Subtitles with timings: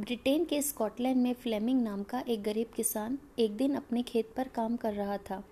[0.00, 4.48] Britain के Scotland में Fleming नाम का एक गरीब किसान एक दिन अपने खेत पर
[4.48, 5.42] काम कर रहा था।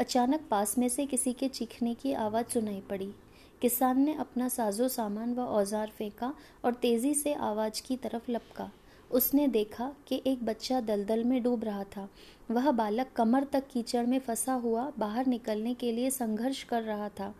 [0.00, 3.10] अचानक पास में से किसी के चीखने की आवाज़ सुनाई पड़ी।
[3.62, 6.32] किसान ने अपना साजो सामान व औज़ार फेंका
[6.64, 8.70] और तेज़ी से आवाज़ की तरफ़ लपका।
[9.10, 12.08] उसने देखा कि एक बच्चा दलदल में डूब रहा था।
[12.50, 17.08] वह बालक कमर तक कीचड़ में फंसा हुआ बाहर निकलने के लिए संघर्ष कर रहा
[17.08, 17.34] था।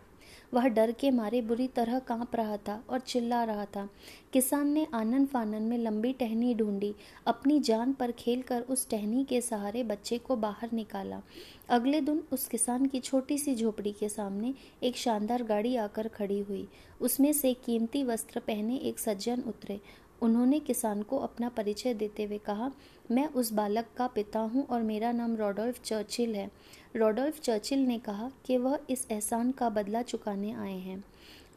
[0.53, 3.89] वह डर के मारे बुरी तरह काँप रहा था और चिल्ला रहा था।
[4.33, 6.95] किसान ने आनन फानन में लंबी टहनी ढूंढी।
[7.27, 11.21] अपनी जान पर खेल कर उस टहनी के सहारे बच्चे को बाहर निकाला।
[11.69, 16.39] अगले दिन उस किसान की छोटी सी झोपड़ी के सामने एक शानदार गाड़ी आकर खड़ी
[16.39, 16.67] हुई।
[17.01, 19.79] उसमें से कीमती वस्त्र पहने एक सज्जन उतरे
[20.21, 22.71] उन्होंने किसान को अपना परिचय देते हुए कहा,
[23.11, 26.51] मैं उस बालक का पिता हूँ और मेरा नाम रॉडोल्फ चर्चिल है।
[26.95, 31.03] रॉडोल्फ चर्चिल ने कहा कि वह इस एहसान का बदला चुकाने आए हैं।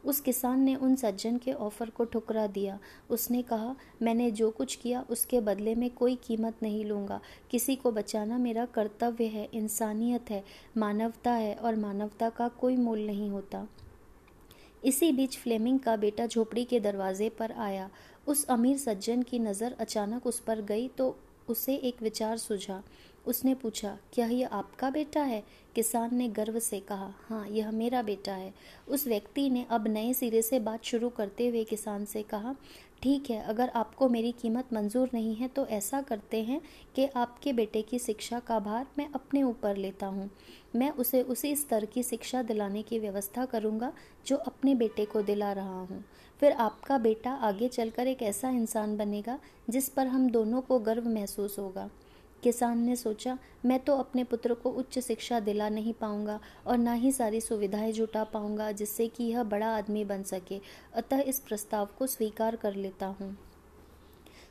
[0.05, 2.79] उस किसान ने उन सज्जन के ऑफ़र को ठुकरा दिया।
[3.09, 7.91] उसने कहा, मैंने जो कुछ किया, उसके बदले में कोई कीमत नहीं लूँगा। किसी को
[7.91, 10.43] बचाना मेरा कर्तव्य है, इंसानियत है,
[10.77, 13.67] मानवता है और मानवता का कोई मोल नहीं होता।
[14.85, 17.89] इसी बीच फ्लेमिंग का बेटा झोपड़ी के दरवाजे पर आया।
[18.27, 21.15] उस अमीर सज्जन की नज़र अचानक उस पर गई तो
[21.49, 22.81] उसे एक विचार सूझा।
[23.27, 25.43] उसने पूछा, क्या यह आपका बेटा है?
[25.75, 28.53] किसान ने गर्व से कहा हाँ यह मेरा बेटा है।
[28.87, 32.55] उस व्यक्ति ने अब नए सिरे से बात शुरू करते हुए किसान से कहा,
[33.01, 36.61] ठीक है, अगर आपको मेरी कीमत मंजूर नहीं है तो ऐसा करते हैं
[36.95, 40.29] कि आपके बेटे की शिक्षा का भार मैं अपने ऊपर लेता हूँ।
[40.75, 43.91] मैं उसे उसी स्तर की शिक्षा दिलाने की व्यवस्था करूँगा,
[44.27, 46.03] जो अपने बेटे को दिला रहा हूँ।
[46.39, 49.37] फिर आपका बेटा आगे चलकर एक ऐसा इंसान बनेगा,
[49.69, 51.89] जिस पर हम दोनों को गर्व महसूस होगा।
[52.43, 56.93] किसान ने सोचा, मैं तो अपने पुत्र को उच्च शिक्षा दिला नहीं पाऊँगा और ना
[56.93, 60.61] ही सारी सुविधाएँ जुटा पाऊँगा जिससे कि यह बड़ा आदमी बन सके।
[60.93, 63.37] अतः इस प्रस्ताव को स्वीकार कर लेता हूँ।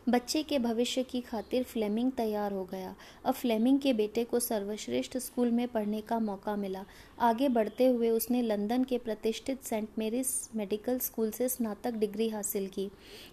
[0.08, 5.16] बच्चे के भविष्य की खातिर फ्लेमिंग तैयार हो गया। अब फ्लेमिंग के बेटे को सर्वश्रेष्ठ
[5.19, 6.84] स्कूल में पढ़ने का मौका मिला।
[7.20, 12.67] आगे बढ़ते हुए उसने लंदन के प्रतिष्ठित सेंट मेरीज मेडिकल स्कूल से स्नातक डिग्री हासिल
[12.67, 12.90] की।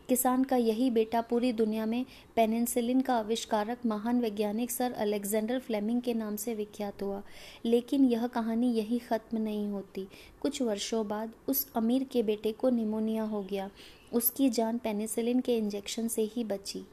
[0.10, 6.02] किसान का यही बेटा पूरी दुनिया में पेनिसिलिन का आविष्कारक महान वैज्ञानिक सर अलेक्जेंडर फ्लेमिंग
[6.02, 7.24] के नाम से विख्यात हुआ।
[7.66, 10.08] लेकिन यह कहानी यही ख़त्म नहीं होती।
[10.42, 13.70] कुछ वर्षों बाद उस अमीर के बेटे को निमोनिया हो गया।
[14.14, 16.86] उसकी जान पेनिसिलिन के इंजेक्शन से ही बची।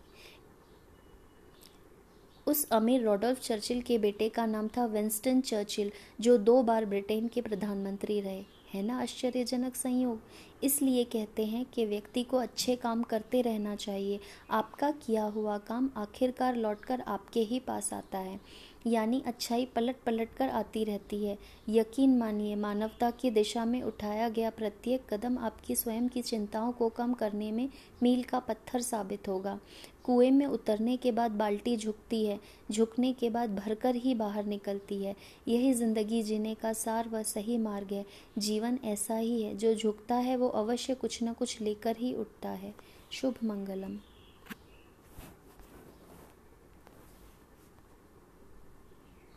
[2.46, 7.28] उस अमीर रॉडोल्फ चर्चिल के बेटे का नाम था विंस्टन चर्चिल, जो दो बार ब्रिटेन
[7.28, 9.00] के प्रधानमंत्री रहे। है ना?
[9.00, 10.20] आश्चर्यजनक संयोग।
[10.62, 14.20] इसलिए कहते हैं कि व्यक्ति को अच्छे काम करते रहना चाहिए।
[14.50, 18.40] आपका किया हुआ काम आखिरकार लौटकर आपके ही पास आता है।
[18.86, 24.28] यानी अच्छाई पलट पलट कर आती रहती है। यकीन मानिए, मानवता की दिशा में उठाया
[24.28, 27.68] गया प्रत्येक कदम आपकी स्वयं की चिंताओं को कम करने में
[28.02, 29.58] मील का पत्थर साबित होगा।
[30.08, 35.04] कुएँ में उतरने के बाद बाल्टी झुकती है, झुकने के बाद भरकर ही बाहर निकलती
[35.04, 35.14] है।
[35.48, 38.04] यही ज़िंदगी जीने का सार व सही मार्ग है।
[38.38, 42.48] जीवन ऐसा ही है, जो झुकता है वो अवश्य कुछ न कुछ लेकर ही उठता
[42.48, 42.74] है।
[43.12, 43.98] शुभ मंगलम।